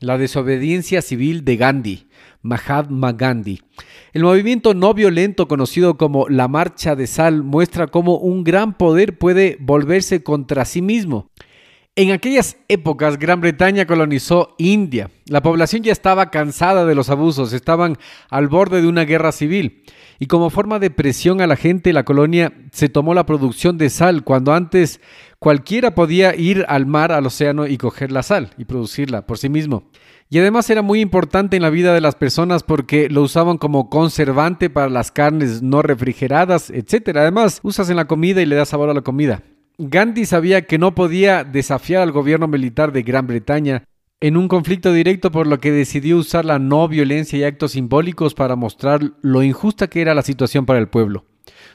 la 0.00 0.18
desobediencia 0.18 1.02
civil 1.02 1.44
de 1.44 1.56
Gandhi, 1.56 2.06
Mahatma 2.42 3.12
Gandhi. 3.12 3.62
El 4.12 4.22
movimiento 4.22 4.74
no 4.74 4.94
violento 4.94 5.48
conocido 5.48 5.96
como 5.96 6.28
la 6.28 6.48
Marcha 6.48 6.96
de 6.96 7.06
Sal 7.06 7.42
muestra 7.42 7.86
cómo 7.88 8.18
un 8.18 8.44
gran 8.44 8.76
poder 8.76 9.18
puede 9.18 9.56
volverse 9.60 10.22
contra 10.22 10.64
sí 10.64 10.82
mismo. 10.82 11.30
En 11.98 12.10
aquellas 12.10 12.58
épocas, 12.68 13.18
Gran 13.18 13.40
Bretaña 13.40 13.86
colonizó 13.86 14.54
India. 14.58 15.10
La 15.24 15.40
población 15.40 15.82
ya 15.82 15.92
estaba 15.92 16.30
cansada 16.30 16.84
de 16.84 16.94
los 16.94 17.08
abusos, 17.08 17.54
estaban 17.54 17.96
al 18.28 18.48
borde 18.48 18.82
de 18.82 18.86
una 18.86 19.06
guerra 19.06 19.32
civil 19.32 19.82
y 20.18 20.26
como 20.26 20.50
forma 20.50 20.78
de 20.78 20.90
presión 20.90 21.40
a 21.40 21.46
la 21.46 21.56
gente, 21.56 21.94
la 21.94 22.04
colonia 22.04 22.52
se 22.70 22.90
tomó 22.90 23.14
la 23.14 23.24
producción 23.24 23.78
de 23.78 23.88
sal, 23.88 24.24
cuando 24.24 24.52
antes 24.52 25.00
cualquiera 25.38 25.94
podía 25.94 26.36
ir 26.36 26.66
al 26.68 26.84
mar, 26.84 27.12
al 27.12 27.24
océano 27.24 27.66
y 27.66 27.78
coger 27.78 28.12
la 28.12 28.22
sal 28.22 28.50
y 28.58 28.66
producirla 28.66 29.26
por 29.26 29.38
sí 29.38 29.48
mismo. 29.48 29.84
Y 30.28 30.38
además 30.38 30.68
era 30.68 30.82
muy 30.82 31.00
importante 31.00 31.56
en 31.56 31.62
la 31.62 31.70
vida 31.70 31.94
de 31.94 32.02
las 32.02 32.14
personas 32.14 32.62
porque 32.62 33.08
lo 33.08 33.22
usaban 33.22 33.56
como 33.56 33.88
conservante 33.88 34.68
para 34.68 34.90
las 34.90 35.10
carnes 35.12 35.62
no 35.62 35.80
refrigeradas, 35.80 36.68
etc. 36.68 37.16
Además, 37.16 37.60
usas 37.62 37.88
en 37.88 37.96
la 37.96 38.06
comida 38.06 38.42
y 38.42 38.46
le 38.46 38.56
das 38.56 38.68
sabor 38.68 38.90
a 38.90 38.94
la 38.94 39.00
comida. 39.00 39.42
Gandhi 39.78 40.24
sabía 40.24 40.62
que 40.62 40.78
no 40.78 40.94
podía 40.94 41.44
desafiar 41.44 42.02
al 42.02 42.10
gobierno 42.10 42.48
militar 42.48 42.92
de 42.92 43.02
Gran 43.02 43.26
Bretaña 43.26 43.84
en 44.20 44.38
un 44.38 44.48
conflicto 44.48 44.90
directo 44.94 45.30
por 45.30 45.46
lo 45.46 45.60
que 45.60 45.70
decidió 45.70 46.16
usar 46.16 46.46
la 46.46 46.58
no 46.58 46.88
violencia 46.88 47.38
y 47.38 47.44
actos 47.44 47.72
simbólicos 47.72 48.32
para 48.32 48.56
mostrar 48.56 49.12
lo 49.20 49.42
injusta 49.42 49.88
que 49.88 50.00
era 50.00 50.14
la 50.14 50.22
situación 50.22 50.64
para 50.64 50.78
el 50.78 50.88
pueblo. 50.88 51.26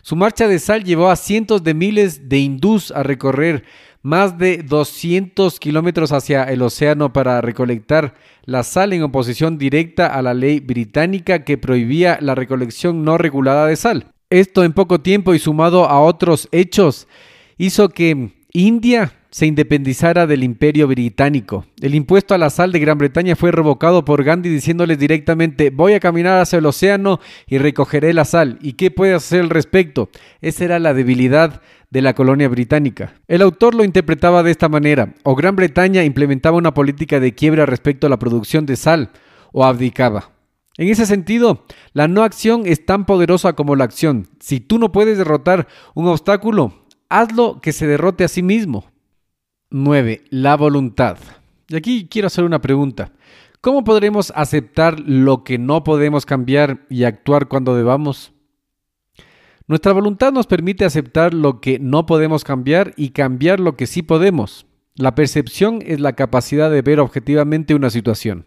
Su 0.02 0.16
marcha 0.16 0.48
de 0.48 0.58
sal 0.58 0.84
llevó 0.84 1.12
a 1.12 1.16
cientos 1.16 1.64
de 1.64 1.76
miles 1.76 2.28
de 2.28 2.40
hindús 2.40 2.90
a 2.90 3.04
recorrer 3.04 3.66
más 4.02 4.40
de 4.40 4.64
200 4.64 5.60
kilómetros 5.60 6.12
hacia 6.12 6.44
el 6.46 6.64
océano 6.64 7.14
para 7.14 7.40
recolectar 7.40 8.16
la 8.46 8.64
sal 8.64 8.94
en 8.94 9.04
oposición 9.04 9.60
directa 9.60 10.08
a 10.08 10.24
la 10.24 10.34
ley 10.34 10.60
británica 10.60 11.44
que 11.44 11.60
prohibía 11.60 12.18
la 12.20 12.34
recolección 12.34 13.04
no 13.04 13.20
regulada 13.20 13.68
de 13.68 13.76
sal. 13.76 14.08
Esto 14.32 14.64
en 14.64 14.74
poco 14.74 15.02
tiempo 15.02 15.36
y 15.36 15.40
sumado 15.40 15.86
a 15.88 16.02
otros 16.02 16.50
hechos 16.52 17.08
hizo 17.62 17.90
que 17.90 18.32
India 18.54 19.14
se 19.30 19.46
independizara 19.46 20.26
del 20.26 20.44
imperio 20.44 20.88
británico. 20.88 21.68
El 21.80 21.94
impuesto 21.94 22.34
a 22.34 22.40
la 22.40 22.50
sal 22.50 22.72
de 22.72 22.80
Gran 22.80 22.98
Bretaña 22.98 23.36
fue 23.36 23.52
revocado 23.52 24.04
por 24.04 24.24
Gandhi 24.24 24.50
diciéndoles 24.50 24.98
directamente 24.98 25.70
voy 25.70 25.94
a 25.94 26.00
caminar 26.00 26.42
hacia 26.42 26.58
el 26.58 26.66
océano 26.66 27.20
y 27.46 27.60
recogeré 27.60 28.14
la 28.14 28.26
sal. 28.26 28.58
¿Y 28.64 28.74
qué 28.74 28.90
puede 28.90 29.14
hacer 29.14 29.42
al 29.42 29.52
respecto? 29.52 30.10
Esa 30.42 30.66
era 30.66 30.80
la 30.80 30.96
debilidad 30.96 31.62
de 31.92 32.02
la 32.02 32.16
colonia 32.16 32.50
británica. 32.50 33.14
El 33.28 33.44
autor 33.44 33.76
lo 33.76 33.84
interpretaba 33.84 34.42
de 34.42 34.50
esta 34.50 34.68
manera, 34.68 35.14
o 35.22 35.36
Gran 35.36 35.56
Bretaña 35.56 36.04
implementaba 36.04 36.58
una 36.58 36.74
política 36.74 37.20
de 37.20 37.36
quiebra 37.36 37.68
respecto 37.68 38.08
a 38.08 38.10
la 38.10 38.18
producción 38.18 38.66
de 38.66 38.76
sal, 38.76 39.12
o 39.54 39.66
abdicaba. 39.66 40.32
En 40.78 40.88
ese 40.88 41.06
sentido, 41.06 41.66
la 41.94 42.08
no 42.08 42.24
acción 42.24 42.64
es 42.66 42.88
tan 42.88 43.06
poderosa 43.06 43.54
como 43.54 43.76
la 43.76 43.84
acción. 43.84 44.30
Si 44.40 44.62
tú 44.62 44.80
no 44.80 44.92
puedes 44.92 45.18
derrotar 45.18 45.68
un 45.94 46.08
obstáculo, 46.08 46.81
hazlo 47.12 47.60
que 47.62 47.74
se 47.74 47.88
derrote 47.88 48.24
a 48.24 48.28
sí 48.28 48.42
mismo. 48.42 48.86
9. 49.70 50.24
La 50.30 50.56
voluntad. 50.56 51.18
Y 51.68 51.76
aquí 51.76 52.08
quiero 52.10 52.28
hacer 52.28 52.44
una 52.44 52.62
pregunta. 52.62 53.12
¿Cómo 53.60 53.84
podremos 53.84 54.34
aceptar 54.36 55.00
lo 55.00 55.44
que 55.44 55.58
no 55.58 55.84
podemos 55.84 56.26
cambiar 56.26 56.86
y 56.90 57.04
actuar 57.04 57.48
cuando 57.48 57.76
debamos? 57.76 58.34
Nuestra 59.68 59.94
voluntad 59.94 60.34
nos 60.34 60.48
permite 60.48 60.84
aceptar 60.84 61.34
lo 61.34 61.62
que 61.62 61.80
no 61.80 62.06
podemos 62.06 62.44
cambiar 62.44 62.94
y 62.98 63.10
cambiar 63.10 63.60
lo 63.60 63.78
que 63.78 63.88
sí 63.88 64.02
podemos. 64.02 64.66
La 64.96 65.16
percepción 65.16 65.80
es 65.86 66.00
la 66.00 66.14
capacidad 66.14 66.72
de 66.72 66.82
ver 66.82 67.00
objetivamente 67.00 67.76
una 67.76 67.90
situación. 67.90 68.46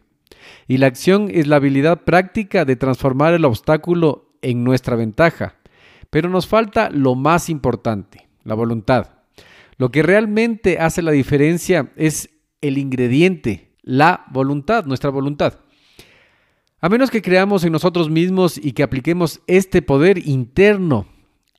Y 0.69 0.79
la 0.79 0.87
acción 0.87 1.29
es 1.31 1.47
la 1.47 1.57
habilidad 1.57 2.03
práctica 2.03 2.65
de 2.65 2.77
transformar 2.77 3.35
el 3.35 3.45
obstáculo 3.45 4.33
en 4.43 4.65
nuestra 4.65 4.97
ventaja. 4.97 5.55
Pero 6.11 6.29
nos 6.29 6.47
falta 6.47 6.91
lo 6.91 7.15
más 7.15 7.49
importante, 7.49 8.29
la 8.45 8.55
voluntad. 8.55 9.11
Lo 9.77 9.91
que 9.91 10.03
realmente 10.03 10.79
hace 10.79 11.03
la 11.03 11.11
diferencia 11.11 11.93
es 11.97 12.31
el 12.61 12.79
ingrediente, 12.79 13.75
la 13.83 14.25
voluntad, 14.31 14.85
nuestra 14.85 15.11
voluntad. 15.11 15.59
A 16.81 16.89
menos 16.89 17.11
que 17.11 17.23
creamos 17.23 17.65
en 17.65 17.73
nosotros 17.73 18.11
mismos 18.11 18.59
y 18.59 18.73
que 18.73 18.83
apliquemos 18.83 19.41
este 19.47 19.83
poder 19.83 20.27
interno 20.29 21.07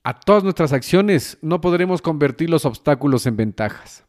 a 0.04 0.18
todas 0.20 0.44
nuestras 0.44 0.72
acciones, 0.72 1.36
no 1.42 1.60
podremos 1.60 2.00
convertir 2.00 2.48
los 2.48 2.64
obstáculos 2.64 3.26
en 3.26 3.36
ventajas. 3.36 4.04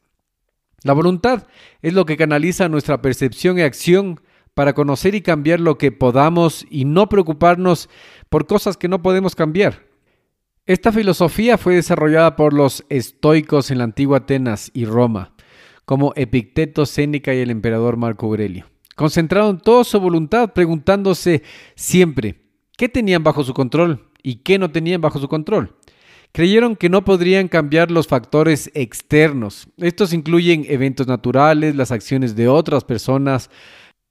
La 0.83 0.93
voluntad 0.93 1.47
es 1.81 1.93
lo 1.93 2.05
que 2.05 2.17
canaliza 2.17 2.69
nuestra 2.69 3.01
percepción 3.01 3.57
y 3.57 3.63
acción 3.63 4.21
para 4.53 4.73
conocer 4.73 5.15
y 5.15 5.21
cambiar 5.21 5.59
lo 5.59 5.77
que 5.77 5.91
podamos 5.91 6.65
y 6.69 6.85
no 6.85 7.09
preocuparnos 7.09 7.89
por 8.29 8.45
cosas 8.45 8.77
que 8.77 8.87
no 8.87 9.01
podemos 9.01 9.35
cambiar. 9.35 9.87
Esta 10.67 10.91
filosofía 10.91 11.57
fue 11.57 11.75
desarrollada 11.75 12.35
por 12.35 12.51
los 12.51 12.83
estoicos 12.89 13.71
en 13.71 13.77
la 13.77 13.85
antigua 13.85 14.17
Atenas 14.17 14.69
y 14.73 14.83
Roma, 14.83 15.33
como 15.85 16.11
Epicteto, 16.17 16.85
Séneca 16.85 17.33
y 17.33 17.39
el 17.39 17.51
emperador 17.51 17.95
Marco 17.95 18.25
Aurelio. 18.25 18.69
Concentraron 18.97 19.61
toda 19.61 19.85
su 19.85 19.97
voluntad 20.01 20.51
preguntándose 20.51 21.41
siempre 21.75 22.41
qué 22.77 22.89
tenían 22.89 23.23
bajo 23.23 23.45
su 23.45 23.53
control 23.53 24.09
y 24.21 24.43
qué 24.43 24.59
no 24.59 24.69
tenían 24.69 24.99
bajo 24.99 25.19
su 25.19 25.29
control. 25.29 25.73
Creyeron 26.33 26.75
que 26.75 26.89
no 26.89 27.05
podrían 27.05 27.47
cambiar 27.47 27.89
los 27.89 28.07
factores 28.07 28.69
externos. 28.73 29.69
Estos 29.77 30.11
incluyen 30.11 30.65
eventos 30.67 31.07
naturales, 31.07 31.77
las 31.77 31.93
acciones 31.93 32.35
de 32.35 32.49
otras 32.49 32.83
personas 32.83 33.49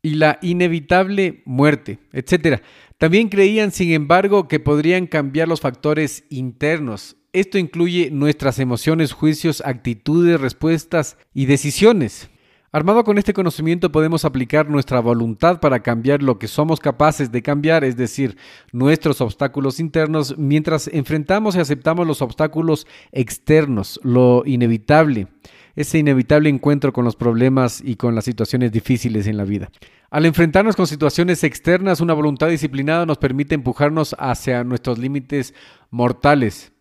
y 0.07 0.15
la 0.15 0.39
inevitable 0.41 1.43
muerte, 1.45 1.99
etc. 2.13 2.63
También 2.99 3.29
creían, 3.29 3.73
sin 3.73 3.93
embargo, 3.93 4.49
que 4.49 4.59
podrían 4.59 5.07
cambiar 5.07 5.49
los 5.49 5.61
factores 5.61 6.25
internos. 6.31 7.17
Esto 7.35 7.59
incluye 7.59 8.11
nuestras 8.11 8.59
emociones, 8.59 9.13
juicios, 9.13 9.63
actitudes, 9.67 10.41
respuestas 10.41 11.19
y 11.35 11.45
decisiones. 11.45 12.31
Armado 12.73 13.05
con 13.05 13.19
este 13.19 13.35
conocimiento 13.35 13.93
podemos 13.93 14.25
aplicar 14.25 14.71
nuestra 14.71 15.01
voluntad 15.01 15.61
para 15.61 15.81
cambiar 15.81 16.23
lo 16.23 16.39
que 16.39 16.49
somos 16.49 16.81
capaces 16.81 17.31
de 17.31 17.43
cambiar, 17.43 17.85
es 17.85 17.97
decir, 17.97 18.39
nuestros 18.73 19.21
obstáculos 19.21 19.79
internos, 19.79 20.37
mientras 20.39 20.89
enfrentamos 20.89 21.55
y 21.55 21.61
aceptamos 21.61 22.07
los 22.07 22.23
obstáculos 22.23 22.87
externos, 23.13 24.01
lo 24.03 24.43
inevitable, 24.47 25.29
ese 25.77 25.99
inevitable 25.99 26.49
encuentro 26.49 26.93
con 26.93 27.05
los 27.05 27.15
problemas 27.15 27.83
y 27.85 27.97
con 27.97 28.15
las 28.15 28.25
situaciones 28.25 28.73
difíciles 28.73 29.27
en 29.27 29.37
la 29.37 29.45
vida. 29.45 29.71
Al 30.11 30.25
enfrentarnos 30.25 30.75
con 30.75 30.87
situaciones 30.87 31.45
externas, 31.45 32.01
una 32.01 32.15
voluntad 32.15 32.49
disciplinada 32.49 33.07
nos 33.07 33.19
permite 33.19 33.55
empujarnos 33.55 34.17
hacia 34.19 34.65
nuestros 34.65 34.99
límites 34.99 35.55
mortales. 35.91 36.73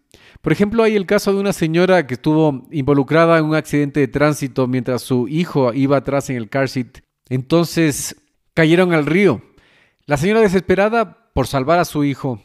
Por 0.41 0.53
ejemplo, 0.53 0.83
hay 0.83 0.95
el 0.95 1.05
caso 1.05 1.33
de 1.33 1.39
una 1.39 1.53
señora 1.53 2.07
que 2.07 2.13
estuvo 2.13 2.67
involucrada 2.71 3.37
en 3.37 3.45
un 3.45 3.55
accidente 3.55 3.99
de 3.99 4.07
tránsito 4.07 4.67
mientras 4.67 5.01
su 5.01 5.27
hijo 5.27 5.73
iba 5.73 5.97
atrás 5.97 6.29
en 6.29 6.37
el 6.37 6.49
car 6.49 6.69
seat. 6.69 6.99
Entonces 7.29 8.15
cayeron 8.53 8.93
al 8.93 9.05
río. 9.05 9.41
La 10.05 10.17
señora 10.17 10.41
desesperada 10.41 11.31
por 11.33 11.47
salvar 11.47 11.79
a 11.79 11.85
su 11.85 12.03
hijo 12.03 12.41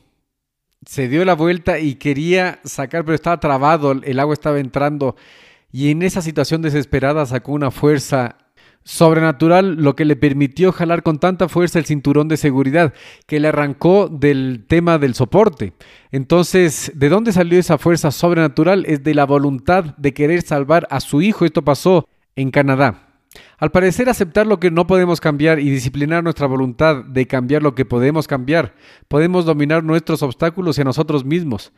se 0.87 1.09
dio 1.09 1.25
la 1.25 1.35
vuelta 1.35 1.79
y 1.79 1.97
quería 1.97 2.59
sacar, 2.65 3.05
pero 3.05 3.15
estaba 3.15 3.39
trabado, 3.39 3.93
el 3.93 4.19
agua 4.19 4.33
estaba 4.33 4.59
entrando 4.59 5.15
y 5.73 5.91
en 5.91 6.03
esa 6.03 6.23
situación 6.23 6.63
desesperada 6.63 7.27
sacó 7.27 7.53
una 7.53 7.71
fuerza 7.71 8.37
sobrenatural 8.83 9.75
lo 9.75 9.95
que 9.95 10.05
le 10.05 10.17
permitió 10.17 10.73
jalar 10.73 11.03
con 11.03 11.19
tanta 11.19 11.49
fuerza 11.49 11.79
el 11.79 11.85
cinturón 11.85 12.29
de 12.29 12.37
seguridad 12.37 12.95
que 13.27 13.39
le 13.39 13.49
arrancó 13.49 14.09
del 14.09 14.65
tema 14.67 14.99
del 14.99 15.15
soporte. 15.15 15.75
Entonces, 16.11 16.91
¿de 16.95 17.09
dónde 17.09 17.33
salió 17.33 17.59
esa 17.59 17.79
fuerza 17.79 18.11
sobrenatural? 18.11 18.85
Es 18.87 19.03
de 19.05 19.15
la 19.15 19.27
voluntad 19.27 19.97
de 19.97 20.15
querer 20.15 20.43
salvar 20.43 20.87
a 20.91 21.01
su 21.01 21.23
hijo. 21.23 21.45
Esto 21.45 21.63
pasó 21.63 22.09
en 22.37 22.51
Canadá. 22.51 23.07
Al 23.59 23.71
parecer 23.71 24.09
aceptar 24.09 24.47
lo 24.47 24.59
que 24.59 24.71
no 24.71 24.87
podemos 24.87 25.21
cambiar 25.21 25.61
y 25.61 25.71
disciplinar 25.71 26.25
nuestra 26.25 26.47
voluntad 26.47 27.05
de 27.05 27.27
cambiar 27.27 27.63
lo 27.63 27.75
que 27.75 27.85
podemos 27.85 28.27
cambiar, 28.27 28.75
podemos 29.07 29.45
dominar 29.45 29.85
nuestros 29.85 30.23
obstáculos 30.23 30.79
y 30.79 30.81
a 30.81 30.85
nosotros 30.85 31.25
mismos. 31.25 31.73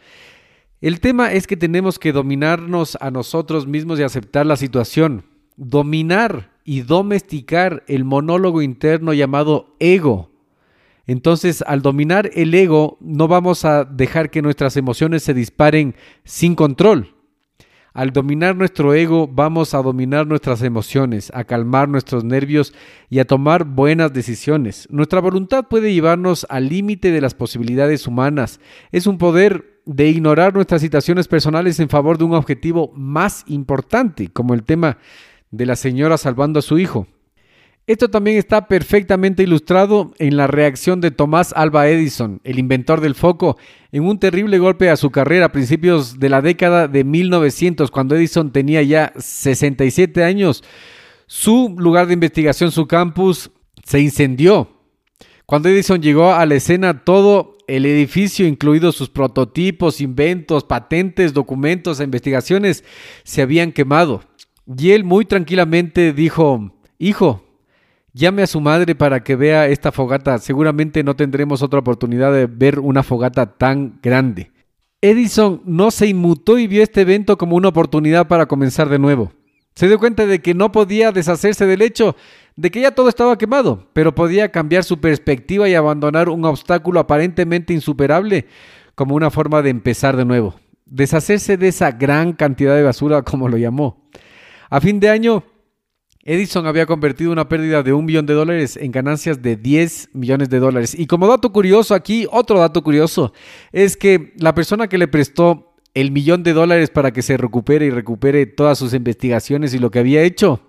El 0.83 0.99
tema 0.99 1.31
es 1.33 1.47
que 1.47 1.57
tenemos 1.57 2.01
que 2.01 2.11
dominarnos 2.11 2.99
a 3.01 3.13
nosotros 3.13 3.69
mismos 3.69 4.01
y 4.01 4.03
aceptar 4.03 4.47
la 4.47 4.57
situación, 4.57 5.25
dominar 5.57 6.51
y 6.65 6.81
domesticar 6.81 7.85
el 7.87 8.05
monólogo 8.05 8.63
interno 8.63 9.13
llamado 9.13 9.77
ego. 9.79 10.33
Entonces, 11.07 11.63
al 11.69 11.83
dominar 11.83 12.31
el 12.35 12.53
ego, 12.53 12.99
no 13.01 13.29
vamos 13.29 13.65
a 13.65 13.85
dejar 13.85 14.31
que 14.31 14.43
nuestras 14.43 14.77
emociones 14.77 15.23
se 15.23 15.35
disparen 15.35 15.95
sin 16.25 16.57
control. 16.57 17.15
Al 17.93 18.11
dominar 18.11 18.57
nuestro 18.57 18.93
ego, 18.93 19.29
vamos 19.29 19.75
a 19.75 19.83
dominar 19.83 20.27
nuestras 20.27 20.63
emociones, 20.63 21.31
a 21.33 21.45
calmar 21.45 21.89
nuestros 21.89 22.25
nervios 22.25 22.75
y 23.09 23.21
a 23.21 23.25
tomar 23.25 23.67
buenas 23.67 24.13
decisiones. 24.13 24.89
Nuestra 24.91 25.21
voluntad 25.21 25.69
puede 25.69 25.95
llevarnos 25.95 26.45
al 26.49 26.71
límite 26.71 27.13
de 27.13 27.21
las 27.21 27.35
posibilidades 27.35 28.09
humanas. 28.09 28.59
Es 28.91 29.07
un 29.07 29.19
poder 29.19 29.72
de 29.85 30.09
ignorar 30.09 30.55
nuestras 30.55 30.81
situaciones 30.81 31.29
personales 31.29 31.81
en 31.81 31.89
favor 31.89 32.19
de 32.19 32.25
un 32.25 32.35
objetivo 32.35 32.93
más 32.95 33.45
importante, 33.47 34.29
como 34.29 34.55
el 34.55 34.63
tema 34.63 34.99
de 35.51 35.67
la 35.67 35.77
señora 35.77 36.19
salvando 36.19 36.59
a 36.59 36.63
su 36.63 36.79
hijo. 36.79 37.07
Esto 37.89 38.09
también 38.09 38.39
está 38.39 38.69
perfectamente 38.69 39.43
ilustrado 39.43 40.13
en 40.19 40.37
la 40.37 40.47
reacción 40.47 41.01
de 41.01 41.11
Tomás 41.11 41.53
Alba 41.57 41.89
Edison, 41.89 42.41
el 42.45 42.61
inventor 42.61 43.01
del 43.01 43.17
foco, 43.17 43.59
en 43.91 44.05
un 44.05 44.21
terrible 44.21 44.59
golpe 44.59 44.89
a 44.89 44.97
su 44.97 45.11
carrera 45.11 45.47
a 45.47 45.53
principios 45.53 46.21
de 46.21 46.29
la 46.29 46.43
década 46.43 46.87
de 46.87 47.03
1900, 47.03 47.91
cuando 47.91 48.15
Edison 48.15 48.53
tenía 48.53 48.83
ya 48.83 49.13
67 49.19 50.23
años. 50.23 50.63
Su 51.27 51.75
lugar 51.77 52.07
de 52.07 52.15
investigación, 52.15 52.71
su 52.71 52.87
campus, 52.87 53.51
se 53.85 53.99
incendió. 53.99 54.69
Cuando 55.45 55.69
Edison 55.69 56.01
llegó 56.01 56.33
a 56.33 56.47
la 56.47 56.55
escena, 56.55 57.03
todo 57.03 57.52
el 57.67 57.87
edificio, 57.87 58.47
incluidos 58.47 58.97
sus 58.97 59.09
prototipos, 59.09 60.01
inventos, 60.01 60.65
patentes, 60.65 61.33
documentos 61.33 62.01
e 62.01 62.05
investigaciones, 62.05 62.85
se 63.25 63.43
habían 63.43 63.73
quemado. 63.73 64.23
Y 64.79 64.91
él 64.91 65.05
muy 65.05 65.25
tranquilamente 65.25 66.13
dijo, 66.13 66.73
hijo, 66.99 67.45
llame 68.13 68.43
a 68.43 68.47
su 68.47 68.61
madre 68.61 68.95
para 68.95 69.23
que 69.23 69.37
vea 69.37 69.69
esta 69.69 69.93
fogata. 69.93 70.39
Seguramente 70.39 71.03
no 71.03 71.17
tendremos 71.17 71.63
otra 71.63 71.81
oportunidad 71.81 72.33
de 72.33 72.47
ver 72.47 72.79
una 72.79 73.03
fogata 73.03 73.47
tan 73.47 73.99
grande. 74.03 74.51
Edison 75.01 75.63
no 75.65 75.91
se 75.91 76.07
inmutó 76.07 76.59
y 76.59 76.69
vio 76.69 76.83
este 76.83 77.01
evento 77.01 77.37
como 77.37 77.57
una 77.57 77.69
oportunidad 77.69 78.29
para 78.29 78.47
comenzar 78.47 78.89
de 78.89 79.01
nuevo. 79.01 79.33
Se 79.75 79.89
dio 79.89 79.99
cuenta 79.99 80.27
de 80.27 80.41
que 80.41 80.55
no 80.55 80.71
podía 80.71 81.13
deshacerse 81.13 81.67
del 81.67 81.83
hecho 81.83 82.15
de 82.57 82.71
que 82.71 82.81
ya 82.81 82.91
todo 82.91 83.09
estaba 83.09 83.39
quemado, 83.39 83.89
pero 83.93 84.15
podía 84.15 84.51
cambiar 84.51 84.85
su 84.85 85.01
perspectiva 85.01 85.69
y 85.69 85.75
abandonar 85.75 86.29
un 86.29 86.45
obstáculo 86.45 87.01
aparentemente 87.01 87.73
insuperable 87.73 88.47
como 88.95 89.15
una 89.15 89.31
forma 89.31 89.63
de 89.63 89.71
empezar 89.71 90.17
de 90.17 90.25
nuevo. 90.25 90.55
Deshacerse 90.85 91.57
de 91.57 91.69
esa 91.69 91.93
gran 91.93 92.33
cantidad 92.33 92.77
de 92.77 92.83
basura, 92.83 93.23
como 93.23 93.49
lo 93.49 93.57
llamó. 93.57 94.09
A 94.69 94.81
fin 94.81 95.01
de 95.01 95.09
año, 95.09 95.45
Edison 96.25 96.67
había 96.67 96.87
convertido 96.87 97.33
una 97.33 97.49
pérdida 97.49 97.83
de 97.83 97.93
un 97.93 98.05
millón 98.05 98.27
de 98.27 98.35
dólares 98.35 98.77
en 98.77 98.93
ganancias 98.93 99.43
de 99.43 99.57
10 99.57 100.11
millones 100.13 100.51
de 100.51 100.61
dólares. 100.61 100.95
Y 100.97 101.07
como 101.07 101.27
dato 101.27 101.53
curioso 101.53 101.95
aquí, 101.95 102.27
otro 102.31 102.61
dato 102.61 102.83
curioso, 102.83 103.33
es 103.73 103.97
que 103.97 104.33
la 104.37 104.55
persona 104.55 104.89
que 104.89 104.99
le 104.99 105.09
prestó 105.09 105.75
el 105.95 106.11
millón 106.11 106.43
de 106.43 106.53
dólares 106.53 106.91
para 106.91 107.11
que 107.11 107.23
se 107.23 107.37
recupere 107.37 107.87
y 107.87 107.91
recupere 107.91 108.47
todas 108.47 108.79
sus 108.79 108.95
investigaciones 108.95 109.75
y 109.75 109.79
lo 109.79 109.91
que 109.91 109.99
había 109.99 110.23
hecho 110.23 110.61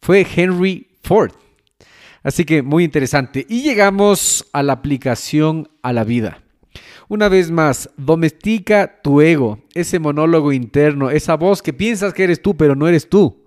fue 0.00 0.26
Henry 0.34 0.87
Así 2.22 2.44
que 2.44 2.62
muy 2.62 2.84
interesante. 2.84 3.46
Y 3.48 3.62
llegamos 3.62 4.46
a 4.52 4.62
la 4.62 4.74
aplicación 4.74 5.68
a 5.82 5.92
la 5.92 6.04
vida. 6.04 6.42
Una 7.08 7.28
vez 7.28 7.50
más, 7.50 7.88
domestica 7.96 9.00
tu 9.02 9.22
ego, 9.22 9.60
ese 9.74 9.98
monólogo 9.98 10.52
interno, 10.52 11.10
esa 11.10 11.36
voz 11.36 11.62
que 11.62 11.72
piensas 11.72 12.12
que 12.12 12.24
eres 12.24 12.42
tú, 12.42 12.56
pero 12.56 12.74
no 12.74 12.86
eres 12.86 13.08
tú. 13.08 13.44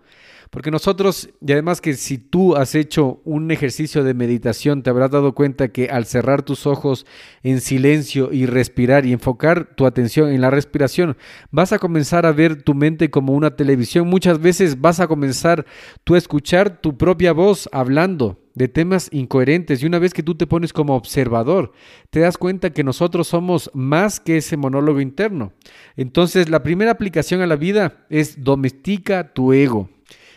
Porque 0.51 0.69
nosotros, 0.69 1.29
y 1.39 1.53
además 1.53 1.79
que 1.79 1.93
si 1.93 2.17
tú 2.17 2.57
has 2.57 2.75
hecho 2.75 3.21
un 3.23 3.51
ejercicio 3.51 4.03
de 4.03 4.13
meditación, 4.13 4.83
te 4.83 4.89
habrás 4.89 5.09
dado 5.09 5.33
cuenta 5.33 5.69
que 5.69 5.89
al 5.89 6.05
cerrar 6.05 6.43
tus 6.43 6.67
ojos 6.67 7.05
en 7.41 7.61
silencio 7.61 8.33
y 8.33 8.45
respirar 8.45 9.05
y 9.05 9.13
enfocar 9.13 9.73
tu 9.75 9.85
atención 9.85 10.29
en 10.29 10.41
la 10.41 10.49
respiración, 10.49 11.15
vas 11.51 11.71
a 11.71 11.79
comenzar 11.79 12.25
a 12.25 12.33
ver 12.33 12.63
tu 12.63 12.73
mente 12.73 13.09
como 13.09 13.31
una 13.31 13.55
televisión. 13.55 14.09
Muchas 14.09 14.41
veces 14.41 14.81
vas 14.81 14.99
a 14.99 15.07
comenzar 15.07 15.65
tú 16.03 16.15
a 16.15 16.17
escuchar 16.17 16.81
tu 16.81 16.97
propia 16.97 17.31
voz 17.31 17.69
hablando 17.71 18.37
de 18.53 18.67
temas 18.67 19.07
incoherentes 19.13 19.81
y 19.81 19.85
una 19.85 19.99
vez 19.99 20.13
que 20.13 20.21
tú 20.21 20.35
te 20.35 20.47
pones 20.47 20.73
como 20.73 20.97
observador, 20.97 21.71
te 22.09 22.19
das 22.19 22.37
cuenta 22.37 22.71
que 22.71 22.83
nosotros 22.83 23.29
somos 23.29 23.71
más 23.73 24.19
que 24.19 24.35
ese 24.35 24.57
monólogo 24.57 24.99
interno. 24.99 25.53
Entonces, 25.95 26.49
la 26.49 26.61
primera 26.61 26.91
aplicación 26.91 27.41
a 27.41 27.47
la 27.47 27.55
vida 27.55 28.05
es 28.09 28.43
domestica 28.43 29.31
tu 29.31 29.53
ego. 29.53 29.89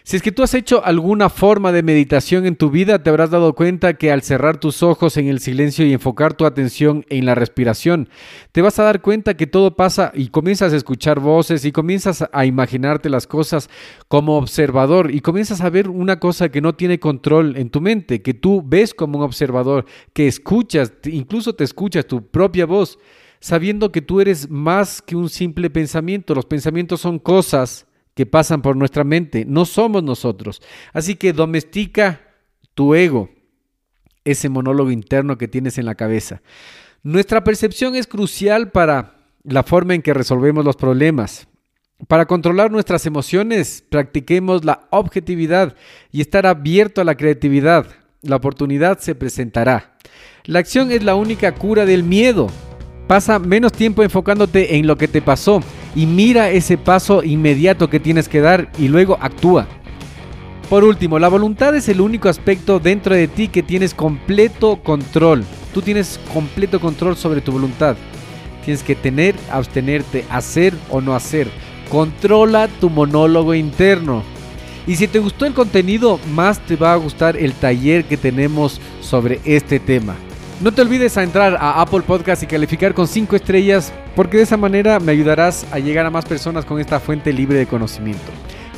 Si 0.07 0.17
es 0.17 0.23
que 0.23 0.33
tú 0.33 0.43
has 0.43 0.53
hecho 0.53 0.85
alguna 0.85 1.31
forma 1.31 1.73
de 1.73 1.83
meditación 1.83 2.45
en 2.45 2.57
tu 2.57 2.69
vida, 2.69 3.03
te 3.03 3.09
habrás 3.09 3.31
dado 3.31 3.55
cuenta 3.55 3.95
que 3.95 4.13
al 4.13 4.21
cerrar 4.21 4.61
tus 4.61 4.83
ojos 4.83 5.17
en 5.17 5.29
el 5.29 5.41
silencio 5.41 5.87
y 5.87 5.95
enfocar 5.95 6.35
tu 6.35 6.45
atención 6.45 7.07
en 7.09 7.25
la 7.25 7.35
respiración, 7.35 8.11
te 8.53 8.61
vas 8.61 8.79
a 8.79 8.83
dar 8.83 9.01
cuenta 9.01 9.35
que 9.35 9.47
todo 9.47 9.77
pasa 9.77 10.13
y 10.15 10.29
comienzas 10.29 10.75
a 10.75 10.77
escuchar 10.77 11.21
voces 11.21 11.65
y 11.65 11.73
comienzas 11.73 12.23
a 12.31 12.45
imaginarte 12.45 13.09
las 13.09 13.27
cosas 13.27 13.71
como 14.07 14.37
observador 14.37 15.11
y 15.11 15.23
comienzas 15.23 15.63
a 15.63 15.71
ver 15.71 15.89
una 15.89 16.21
cosa 16.21 16.51
que 16.51 16.61
no 16.61 16.75
tiene 16.75 17.01
control 17.01 17.57
en 17.57 17.71
tu 17.71 17.81
mente, 17.81 18.21
que 18.21 18.35
tú 18.35 18.63
ves 18.63 18.93
como 18.93 19.17
un 19.21 19.25
observador, 19.25 19.87
que 20.13 20.27
escuchas, 20.27 20.93
incluso 21.05 21.55
te 21.55 21.65
escuchas 21.65 22.07
tu 22.07 22.27
propia 22.27 22.67
voz, 22.67 22.99
sabiendo 23.41 23.91
que 23.91 24.03
tú 24.03 24.21
eres 24.21 24.51
más 24.51 25.01
que 25.01 25.17
un 25.17 25.31
simple 25.31 25.71
pensamiento. 25.71 26.35
Los 26.35 26.45
pensamientos 26.45 27.01
son 27.01 27.19
cosas 27.19 27.87
que 28.15 28.27
pasan 28.27 28.63
por 28.63 28.77
nuestra 28.77 29.05
mente, 29.05 29.45
no 29.45 29.65
somos 29.65 30.03
nosotros. 30.03 30.63
Así 30.93 31.17
que 31.17 31.33
domestica 31.33 32.21
tu 32.75 32.95
ego, 32.95 33.31
ese 34.25 34.49
monólogo 34.49 34.91
interno 34.91 35.37
que 35.37 35.49
tienes 35.49 35.79
en 35.79 35.87
la 35.87 35.95
cabeza. 35.95 36.41
Nuestra 37.03 37.45
percepción 37.45 37.97
es 37.97 38.07
crucial 38.07 38.71
para 38.71 39.17
la 39.43 39.63
forma 39.63 39.95
en 39.95 40.03
que 40.03 40.15
resolvemos 40.15 40.65
los 40.65 40.77
problemas. 40.77 41.49
Para 42.09 42.27
controlar 42.27 42.71
nuestras 42.71 43.07
emociones, 43.07 43.85
practiquemos 43.89 44.65
la 44.65 44.87
objetividad 44.91 45.77
y 46.11 46.21
estar 46.21 46.47
abierto 46.47 47.01
a 47.01 47.05
la 47.05 47.17
creatividad. 47.17 47.87
La 48.23 48.37
oportunidad 48.37 48.99
se 48.99 49.15
presentará. 49.15 49.97
La 50.45 50.61
acción 50.61 50.91
es 50.91 51.03
la 51.03 51.15
única 51.15 51.55
cura 51.55 51.85
del 51.85 52.05
miedo. 52.05 52.49
Pasa 53.07 53.39
menos 53.39 53.73
tiempo 53.73 54.03
enfocándote 54.03 54.77
en 54.77 54.87
lo 54.87 54.97
que 54.97 55.09
te 55.09 55.21
pasó 55.21 55.63
y 55.95 56.07
mira 56.07 56.51
ese 56.51 56.77
paso 56.77 57.23
inmediato 57.23 57.89
que 57.89 58.01
tienes 58.01 58.29
que 58.29 58.41
dar 58.41 58.71
y 58.79 58.89
luego 58.89 59.19
actúa. 59.21 59.67
Por 60.69 60.83
último, 60.83 61.19
la 61.19 61.29
voluntad 61.29 61.75
es 61.77 61.89
el 61.89 62.01
único 62.01 62.29
aspecto 62.29 62.81
dentro 62.81 63.15
de 63.15 63.29
ti 63.29 63.49
que 63.49 63.63
tienes 63.63 63.95
completo 63.95 64.77
control. 64.83 65.45
Tú 65.73 65.83
tienes 65.83 66.19
completo 66.33 66.81
control 66.81 67.17
sobre 67.17 67.41
tu 67.41 67.53
voluntad. 67.53 67.97
Tienes 68.65 68.83
que 68.83 68.95
tener, 68.95 69.35
abstenerte, 69.51 70.25
hacer 70.31 70.73
o 70.91 71.01
no 71.01 71.15
hacer. 71.15 71.49
Controla 71.91 72.69
tu 72.81 72.89
monólogo 72.89 73.55
interno. 73.55 74.23
Y 74.87 74.97
si 74.97 75.07
te 75.07 75.19
gustó 75.19 75.47
el 75.47 75.55
contenido, 75.55 76.19
más 76.35 76.59
te 76.61 76.77
va 76.77 76.95
a 76.95 76.97
gustar 76.97 77.37
el 77.37 77.53
taller 77.53 78.05
que 78.05 78.17
tenemos 78.17 78.81
sobre 79.01 79.41
este 79.45 79.79
tema. 79.79 80.17
No 80.65 80.73
te 80.73 80.81
olvides 80.81 81.19
a 81.19 81.23
entrar 81.23 81.59
a 81.61 81.83
Apple 81.83 82.01
Podcast 82.01 82.43
y 82.43 82.47
calificar 82.47 82.95
con 82.95 83.07
5 83.07 83.37
estrellas 83.37 83.93
porque 84.17 84.39
de 84.39 84.45
esa 84.45 84.57
manera 84.57 84.99
me 84.99 85.13
ayudarás 85.13 85.67
a 85.71 85.79
llegar 85.79 86.07
a 86.07 86.11
más 86.11 86.25
personas 86.25 86.65
con 86.65 86.81
esta 86.81 87.01
fuente 87.01 87.35
libre 87.35 87.59
de 87.59 87.67
conocimiento. 87.67 88.25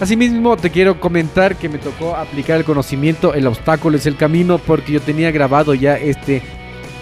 Asimismo, 0.00 0.56
te 0.56 0.70
quiero 0.70 0.98
comentar 0.98 1.54
que 1.54 1.68
me 1.68 1.78
tocó 1.78 2.16
aplicar 2.16 2.56
el 2.56 2.64
conocimiento, 2.64 3.34
el 3.34 3.46
obstáculo 3.46 3.98
es 3.98 4.06
el 4.06 4.16
camino, 4.16 4.58
porque 4.58 4.94
yo 4.94 5.00
tenía 5.00 5.30
grabado 5.30 5.74
ya 5.74 5.96
este 5.96 6.42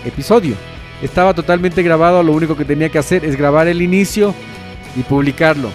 episodio. 0.04 0.54
Estaba 1.00 1.32
totalmente 1.32 1.82
grabado, 1.82 2.22
lo 2.22 2.32
único 2.32 2.54
que 2.54 2.66
tenía 2.66 2.90
que 2.90 2.98
hacer 2.98 3.24
es 3.24 3.36
grabar 3.36 3.68
el 3.68 3.80
inicio 3.80 4.34
y 4.96 5.02
publicarlo. 5.02 5.70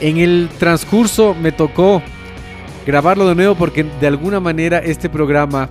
En 0.00 0.16
el 0.16 0.48
transcurso 0.58 1.36
me 1.38 1.52
tocó 1.52 2.00
grabarlo 2.86 3.28
de 3.28 3.34
nuevo 3.34 3.56
porque 3.56 3.84
de 3.84 4.06
alguna 4.06 4.40
manera 4.40 4.78
este 4.78 5.10
programa 5.10 5.68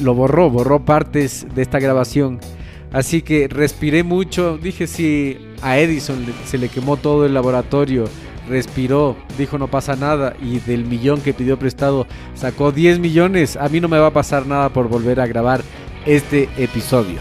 lo 0.00 0.14
borró, 0.14 0.50
borró 0.50 0.84
partes 0.84 1.46
de 1.54 1.62
esta 1.62 1.78
grabación. 1.78 2.40
Así 2.92 3.22
que 3.22 3.48
respiré 3.48 4.02
mucho. 4.02 4.58
Dije 4.58 4.86
si 4.86 5.38
a 5.62 5.78
Edison 5.78 6.24
se 6.44 6.58
le 6.58 6.68
quemó 6.68 6.96
todo 6.96 7.26
el 7.26 7.34
laboratorio. 7.34 8.04
Respiró, 8.48 9.16
dijo 9.38 9.58
no 9.58 9.68
pasa 9.68 9.94
nada 9.94 10.34
y 10.42 10.58
del 10.58 10.84
millón 10.84 11.20
que 11.20 11.34
pidió 11.34 11.56
prestado 11.58 12.06
sacó 12.34 12.72
10 12.72 12.98
millones. 12.98 13.56
A 13.56 13.68
mí 13.68 13.80
no 13.80 13.88
me 13.88 13.98
va 13.98 14.08
a 14.08 14.12
pasar 14.12 14.46
nada 14.46 14.70
por 14.70 14.88
volver 14.88 15.20
a 15.20 15.26
grabar 15.26 15.62
este 16.04 16.48
episodio. 16.56 17.18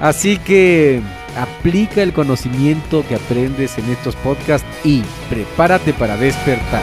Así 0.00 0.38
que 0.38 1.00
aplica 1.36 2.02
el 2.02 2.12
conocimiento 2.12 3.04
que 3.06 3.14
aprendes 3.14 3.78
en 3.78 3.90
estos 3.90 4.16
podcasts 4.16 4.66
y 4.82 5.02
prepárate 5.28 5.92
para 5.92 6.16
despertar. 6.16 6.82